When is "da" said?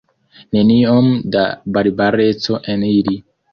1.37-1.45